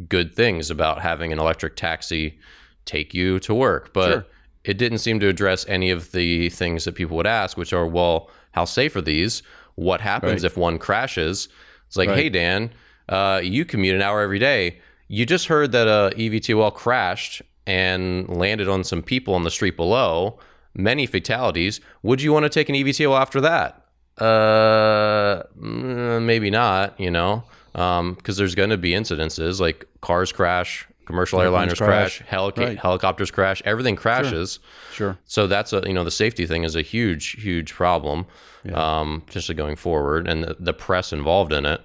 [0.09, 2.38] good things about having an electric taxi
[2.85, 4.27] take you to work but Sure.
[4.64, 7.87] It didn't seem to address any of the things that people would ask which are
[7.87, 9.42] well how safe are these
[9.77, 10.51] what happens Right.
[10.51, 11.49] if one crashes
[11.87, 12.18] it's like Right.
[12.18, 12.71] hey dan
[13.09, 18.29] uh, you commute an hour every day you just heard that a evtol crashed and
[18.29, 20.38] landed on some people on the street below
[20.75, 23.85] many fatalities would you want to take an evtol after that
[24.21, 26.99] uh, mm, maybe not.
[26.99, 32.18] You know, because there's going to be incidences like cars crash, commercial Airplanes airliners crash,
[32.18, 32.31] crash.
[32.31, 32.79] helic- Right.
[32.79, 34.61] helicopters crash, everything crashes.
[34.92, 35.18] Sure.
[35.25, 38.27] So that's a you know the safety thing is a huge huge problem,
[38.75, 41.81] um, especially going forward, and the, the press involved in it,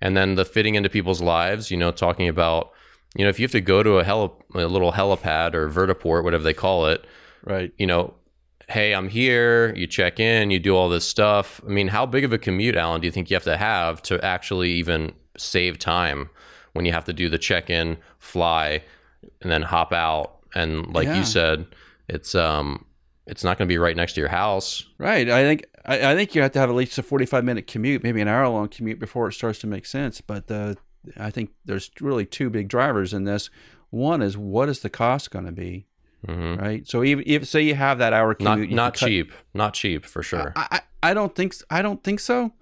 [0.00, 1.70] and then the fitting into people's lives.
[1.70, 2.70] You know, talking about
[3.16, 6.24] you know if you have to go to a heli- a little helipad or vertiport,
[6.24, 7.04] whatever they call it,
[7.44, 7.72] Right.
[7.78, 8.14] you know,
[8.68, 9.74] hey, I'm here.
[9.74, 11.60] You check in, you do all this stuff.
[11.66, 14.00] I mean, how big of a commute, Alan, do you think you have to have
[14.02, 16.28] to actually even save time
[16.72, 18.82] when you have to do the check in, fly,
[19.40, 20.36] and then hop out?
[20.54, 21.18] And like Yeah.
[21.18, 21.66] you said,
[22.08, 22.84] it's um,
[23.26, 24.84] it's not going to be right next to your house.
[24.98, 25.28] Right.
[25.30, 28.02] I think I, I think you have to have at least a forty-five minute commute,
[28.02, 30.20] maybe an hour long commute before it starts to make sense.
[30.20, 30.74] But uh,
[31.18, 33.50] I think there's really two big drivers in this.
[33.90, 35.86] One is what is the cost going to be,
[36.26, 36.86] hmm right?
[36.88, 40.04] So even if say you have that hour commute, you not cut- cheap, not cheap
[40.04, 40.52] for sure.
[40.56, 40.66] I,
[41.02, 42.52] I I don't think I don't think so.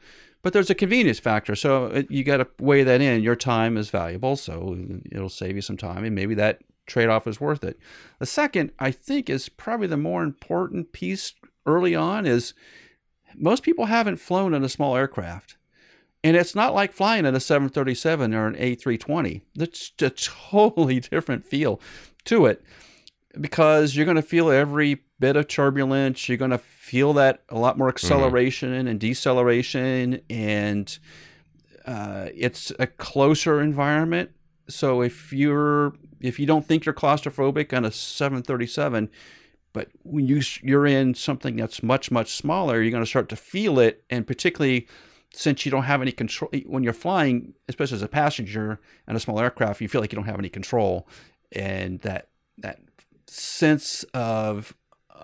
[0.43, 3.23] But there's a convenience factor, so it, you got to weigh that in.
[3.23, 7.27] Your time is valuable, so uh, it'll save you some time, and maybe that trade-off
[7.27, 7.79] is worth it.
[8.19, 11.35] The second, I think, is probably the more important piece
[11.67, 12.55] early on is
[13.35, 15.57] most people haven't flown in a small aircraft.
[16.23, 19.41] And it's not like flying in a 737 or an A320.
[19.55, 21.81] That's a totally different feel
[22.25, 22.63] to it
[23.39, 26.29] because you're going to feel every bit of turbulence.
[26.29, 30.99] You're going to feel that a lot more acceleration and deceleration, and
[31.87, 34.31] uh, it's a closer environment.
[34.69, 39.11] So if you're if you don't think you're claustrophobic on a 737,
[39.73, 43.37] but when you you're in something that's much much smaller, you're going to start to
[43.37, 44.89] feel it, and particularly
[45.33, 49.21] since you don't have any control when you're flying, especially as a passenger in a
[49.21, 51.09] small aircraft, you feel like you don't have any control,
[51.53, 52.81] and that that
[53.31, 54.75] sense of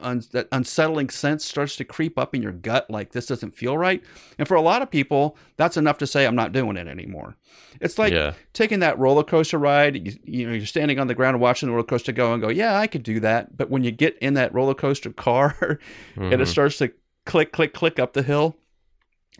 [0.00, 3.76] un, that unsettling sense starts to creep up in your gut like this doesn't feel
[3.78, 4.02] right.
[4.38, 7.36] And for a lot of people that's enough to say i'm not doing it anymore.
[7.80, 11.14] It's like yeah, taking that roller coaster ride you, you know you're standing on the
[11.14, 13.56] ground watching the roller coaster go and go yeah i could do that.
[13.56, 15.56] But when you get in that roller coaster car
[16.16, 16.46] and it Mhm.
[16.46, 16.92] starts to
[17.24, 18.56] click click click up the hill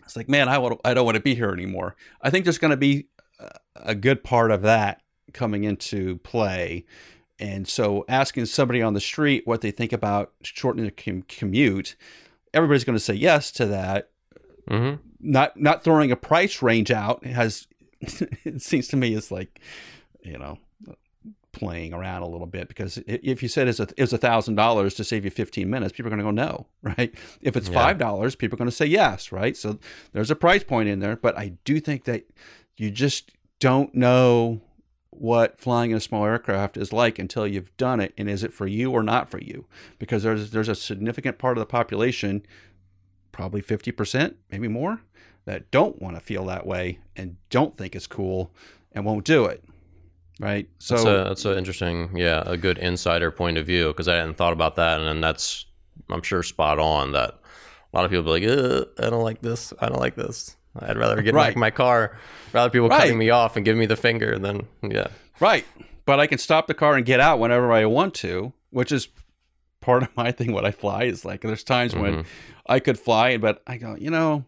[0.03, 1.95] it's like man i want i don't want to be here anymore.
[2.21, 3.07] I think there's going to be
[3.75, 5.01] a good part of that
[5.33, 6.85] coming into play
[7.39, 11.95] and so asking somebody on the street what they think about shortening the com- commute
[12.53, 14.09] everybody's going to say yes to that.
[14.69, 14.99] Mhm.
[15.19, 17.67] not not throwing a price range out has
[18.01, 19.61] it seems to me is like
[20.21, 20.57] you know
[21.53, 24.93] playing around a little bit because if you said it's a it's a thousand dollars
[24.93, 27.15] to save you 15 minutes people are going to go no right?
[27.41, 29.55] If it's five dollars people are going to say yes right?
[29.57, 29.79] So
[30.11, 32.25] there's a price point in there but i do think that
[32.75, 34.61] you just don't know
[35.21, 38.53] what flying in a small aircraft is like until you've done it and is it
[38.53, 39.65] for you or not for you
[39.99, 42.45] because there's there's a significant part of the population
[43.31, 45.01] probably 50% maybe more
[45.45, 48.51] that don't want to feel that way and don't think it's cool
[48.91, 49.63] and won't do it
[50.39, 54.07] right so that's a that's an interesting, yeah, a good insider point of view because
[54.07, 55.65] I hadn't thought about that, and then that's
[56.09, 57.39] I'm sure spot on that
[57.93, 60.56] a lot of people be like, I don't like this, I don't like this.
[60.81, 61.53] I'd rather get back Right.
[61.53, 62.17] in my car,
[62.53, 62.99] rather people Right.
[63.01, 65.07] cutting me off and giving me the finger than yeah,
[65.39, 65.65] right
[66.05, 69.07] but i can stop the car and get out whenever i want to which is
[69.81, 70.51] part of my thing.
[70.51, 72.25] What I fly is like there's times when Mhm.
[72.67, 74.43] I could fly, but I go, you know,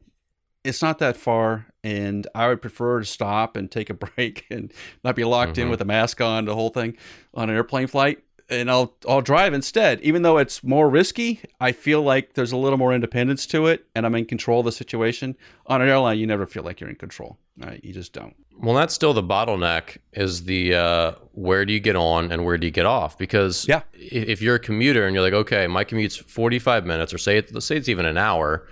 [0.66, 4.74] it's not that far, and I would prefer to stop and take a break and
[5.04, 5.72] not be locked in Mhm.
[5.72, 6.98] with a mask on the whole thing
[7.34, 8.20] on an airplane flight.
[8.50, 11.42] And I'll I'll drive instead, even though it's more risky.
[11.62, 14.66] I feel like there's a little more independence to it, and I'm in control of
[14.66, 15.36] the situation.
[15.68, 17.38] On an airline, you never feel like you're in control.
[17.58, 17.80] Right?
[17.84, 18.36] You just don't.
[18.58, 22.58] Well, that's still the bottleneck is the uh, where do you get on and where
[22.58, 23.18] do you get off?
[23.18, 23.82] Because Yeah.
[23.94, 27.54] if you're a commuter and you're like, okay, my commute's 45 minutes, or say it,
[27.54, 28.68] let's say it's even an hour,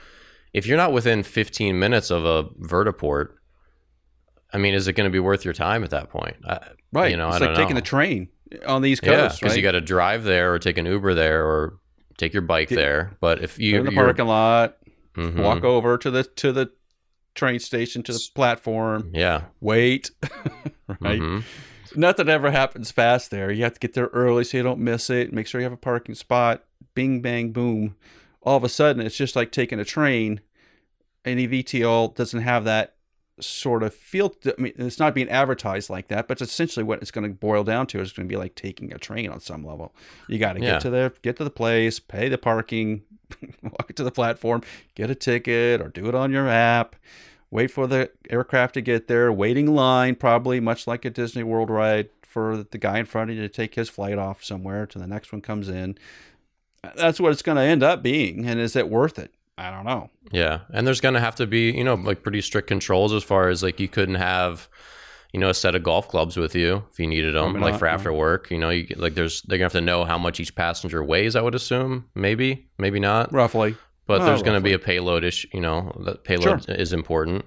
[0.54, 3.30] if you're not within 15 minutes of a vertiport,
[4.52, 6.36] I mean, is it going to be worth your time at that point?
[6.46, 7.12] I, Right.
[7.12, 7.82] You know, it's I like taking know.
[7.82, 8.30] the train
[8.66, 9.58] on the East yeah, Coast, because right?
[9.58, 11.78] you got to drive there or take an Uber there or
[12.18, 13.18] take your bike Get- there.
[13.20, 14.78] But if you in the parking lot,
[15.16, 15.42] Mhm.
[15.42, 16.72] walk over to the to the
[17.36, 20.12] train station to the platform, yeah, wait.
[21.00, 21.20] right.
[21.20, 21.44] mhm.
[21.96, 23.52] Nothing ever happens fast there.
[23.52, 25.34] You have to get there early so you don't miss it.
[25.34, 26.64] Make sure you have a parking spot.
[26.94, 27.96] Bing bang boom.
[28.44, 30.42] All of a sudden, it's just like taking a train.
[31.26, 32.96] An EVTOL doesn't have that
[33.40, 34.34] sort of feel.
[34.46, 37.34] I mean, it's not being advertised like that, but it's essentially what it's going to
[37.34, 39.94] boil down to is going to be like taking a train on some level.
[40.28, 40.74] You got to Yeah.
[40.74, 43.04] get to the get to the place, pay the parking,
[43.64, 44.62] walk it to the platform,
[44.96, 46.96] get a ticket, or do it on your app.
[47.50, 49.32] Wait for the aircraft to get there.
[49.32, 53.36] Waiting line, probably much like a Disney World ride, for the guy in front of
[53.38, 55.98] you to take his flight off somewhere till the next one comes in.
[56.96, 58.46] That's what it's going to end up being.
[58.46, 59.34] And is it worth it?
[59.58, 60.10] I don't know.
[60.32, 63.50] Yeah, and there's gonna have to be you know like pretty strict controls as far
[63.50, 64.68] as like you couldn't have
[65.34, 67.74] you know a set of golf clubs with you if you needed them Probably like
[67.74, 67.92] not, for no.
[67.92, 68.52] after work.
[68.52, 71.36] You know, you like there's they're gonna have to know how much each passenger weighs.
[71.36, 73.76] I would assume maybe maybe not, Roughly.
[74.06, 75.48] but well, there's gonna be a payload issue.
[75.54, 77.46] You know, that payload is important.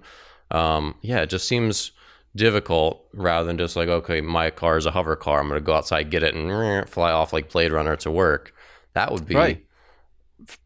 [0.51, 1.93] Um, yeah, it just seems
[2.37, 5.41] difficult rather than just like okay, my car is a hover car.
[5.41, 8.53] I'm gonna go outside, get it, and fly off like Blade Runner to work.
[8.95, 9.65] That would be Right.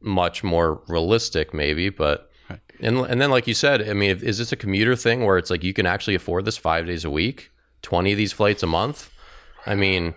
[0.01, 1.89] Much more realistic, maybe.
[1.91, 2.61] But Right.
[2.81, 5.39] and and then like you said, I mean, if, is this a commuter thing where
[5.39, 7.51] it's like you can actually afford this five days a week,
[7.83, 9.11] twenty of these flights a month?
[9.67, 10.15] I mean,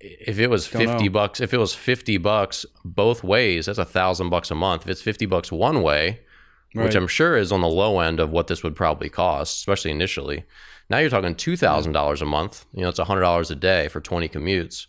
[0.00, 1.12] if it was Don't fifty know.
[1.12, 4.82] bucks, if it was fifty bucks both ways, that's a thousand bucks a month.
[4.82, 6.20] If it's fifty bucks one way,
[6.74, 9.90] which I'm sure is on the low end of what this would probably cost, especially
[9.90, 10.44] initially.
[10.90, 12.66] Now you're talking two thousand dollars a month.
[12.72, 14.86] You know, it's hundred dollars a day for twenty commutes.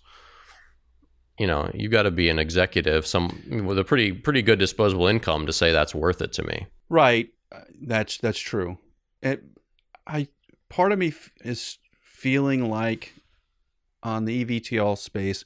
[1.40, 5.08] You know, you've got to be an executive, some with a pretty pretty good disposable
[5.08, 6.68] income to say that's worth it to me.
[6.90, 7.30] Right.
[7.52, 8.78] Uh, That's that's true.
[9.22, 9.44] It,
[10.06, 10.28] I
[10.70, 11.14] part of me
[11.44, 13.14] is feeling like
[14.04, 15.44] on the EVTOL space,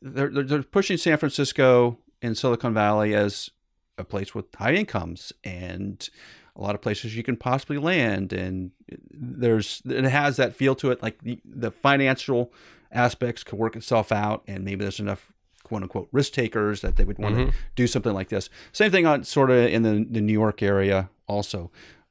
[0.00, 3.50] they're they're they're pushing San Francisco and Silicon Valley as
[3.98, 6.08] a place with high incomes and
[6.56, 8.70] a lot of places you can possibly land and
[9.10, 12.52] there's it has that feel to it like the, the financial
[12.92, 15.30] aspects could work itself out and maybe there's enough
[15.62, 17.46] quote unquote risk takers that they would want Mhm.
[17.50, 20.62] to do something like this same thing on sort of in the, the new york
[20.62, 21.70] area also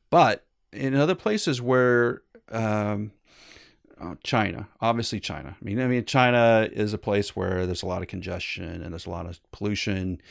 [0.09, 2.21] but in other places where
[2.51, 3.11] um,
[3.99, 5.57] uh, China, obviously China.
[5.59, 8.93] I mean, I mean, China is a place where there's a lot of congestion and
[8.93, 10.21] there's a lot of pollution,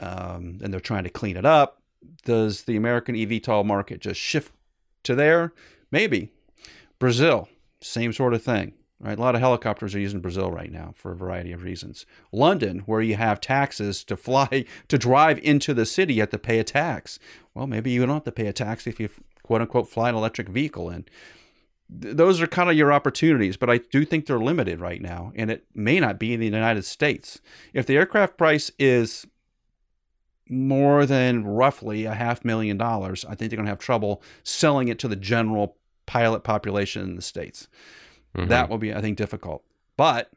[0.00, 1.80] um, and they're trying to clean it up.
[2.24, 4.52] Does the American eVTOL market just shift
[5.04, 5.52] to there?
[5.92, 6.30] Maybe.
[6.98, 7.48] Brazil,
[7.80, 8.72] same sort of thing.
[9.04, 12.06] Right, a lot of helicopters are using Brazil right now for a variety of reasons.
[12.30, 16.38] London, where you have taxes to fly to drive into the city, you have to
[16.38, 17.18] pay a tax.
[17.52, 19.08] Well, maybe you don't have to pay a tax if you
[19.42, 21.04] quote unquote fly an electric vehicle in
[22.00, 25.32] th- those are kind of your opportunities, but I do think they're limited right now,
[25.34, 27.40] and it may not be in the United States.
[27.72, 29.26] If the aircraft price is
[30.48, 34.88] more than roughly a half million dollars, I think they're going to have trouble selling
[34.88, 35.76] it to the general
[36.06, 37.68] pilot population in the states.
[38.36, 38.48] Mhm.
[38.48, 39.62] That will be, I think, difficult.
[39.96, 40.30] But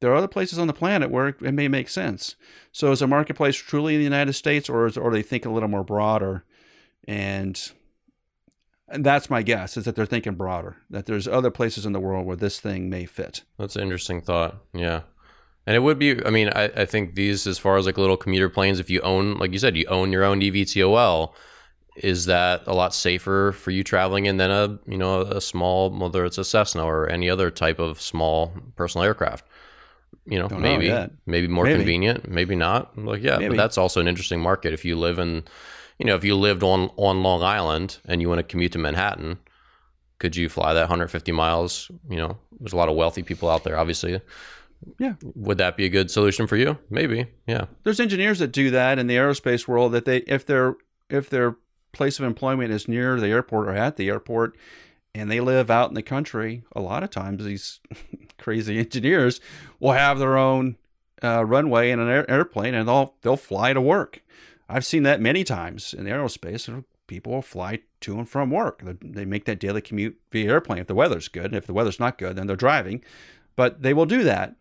[0.00, 2.36] there are other places on the planet where it may make sense.
[2.72, 5.50] So is a marketplace truly in the United States, or is, or they think a
[5.50, 6.44] little more broader?
[7.06, 7.60] And
[8.88, 10.76] and that's my guess is that they're thinking broader.
[10.90, 13.42] That there's other places in the world where this thing may fit.
[13.58, 14.58] That's an interesting thought.
[14.74, 15.02] Yeah.
[15.66, 18.18] And it would be, I mean, I, I think these, as far as like little
[18.18, 21.32] commuter planes, if you own, like you said, you own your own EVTOL,
[21.96, 25.90] is that a lot safer for you traveling in than a, you know, a small,
[25.90, 29.46] whether it's a Cessna or any other type of small personal aircraft?
[30.26, 31.10] You know, Don't maybe, yet.
[31.26, 31.76] maybe more Maybe.
[31.78, 32.96] convenient, maybe not.
[32.98, 33.50] Like, yeah, Maybe.
[33.50, 34.72] but that's also an interesting market.
[34.72, 35.44] If you live in,
[35.98, 38.78] you know, if you lived on, on Long Island and you want to commute to
[38.78, 39.38] Manhattan,
[40.18, 41.90] could you fly that 150 miles?
[42.08, 44.20] You know, there's a lot of wealthy people out there, obviously.
[44.98, 45.14] Yeah.
[45.34, 46.78] Would that be a good solution for you?
[46.90, 47.26] Maybe.
[47.46, 47.66] Yeah.
[47.82, 50.76] There's engineers that do that in the aerospace world that they if their
[51.10, 51.56] if their
[51.94, 54.56] place of employment is near the airport or at the airport
[55.14, 57.80] and they live out in the country, a lot of times these
[58.38, 59.40] crazy engineers
[59.78, 60.76] will have their own
[61.22, 64.22] uh, runway in an air- airplane and they'll they'll fly to work.
[64.68, 66.84] I've seen that many times in aerospace.
[67.06, 68.82] People will fly to and from work.
[69.02, 71.46] They make that daily commute via airplane if the weather's good.
[71.46, 73.04] And if the weather's not good, then they're driving.
[73.56, 74.56] But they will do that.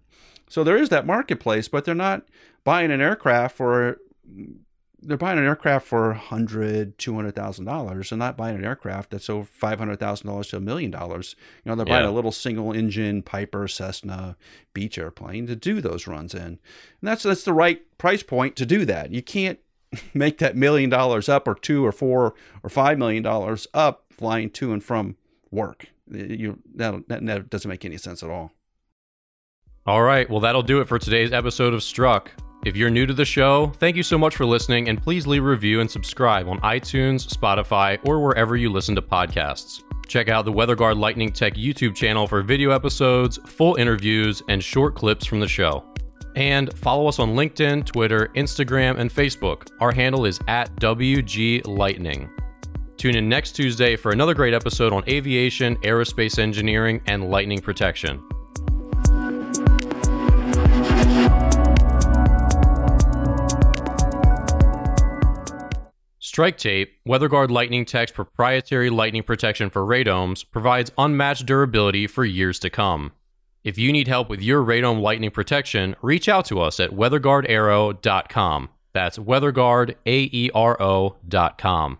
[0.50, 2.28] So there is that marketplace, but they're not
[2.64, 3.98] buying an aircraft for
[5.06, 9.10] they're buying an aircraft for hundred, two hundred thousand dollars, and not buying an aircraft
[9.12, 11.36] that's over five hundred thousand dollars to a million dollars.
[11.64, 12.10] You know, they're buying Yeah.
[12.10, 14.36] a little single engine Piper Cessna
[14.74, 16.60] Beech airplane to do those runs in, and
[17.02, 19.12] that's that's the right price point to do that.
[19.12, 19.60] You can't
[20.14, 22.34] make that million dollars up, or two, or four,
[22.64, 25.16] or five million dollars up flying to and from
[25.52, 25.88] work.
[26.10, 28.52] You that, that doesn't make any sense at all.
[29.86, 32.32] All right, well, that'll do it for today's episode of Struck.
[32.66, 35.44] If you're new to the show, thank you so much for listening, and please leave
[35.44, 39.84] a review and subscribe on iTunes, Spotify, or wherever you listen to podcasts.
[40.08, 44.96] Check out the WeatherGuard Lightning Tech YouTube channel for video episodes, full interviews, and short
[44.96, 45.84] clips from the show.
[46.38, 49.68] And follow us on LinkedIn, Twitter, Instagram, and Facebook.
[49.82, 52.30] Our handle is at WG Lightning.
[52.96, 58.24] Tune in next Tuesday for another great episode on aviation, aerospace engineering, and lightning protection.
[66.34, 72.58] Strike Tape, WeatherGuard Lightning Tech's proprietary lightning protection for radomes, provides unmatched durability for years
[72.58, 73.12] to come.
[73.64, 78.70] If you need help with your radome lightning protection, reach out to us at weatherguardaero.com.
[78.94, 81.98] That's weatherguardaero.com.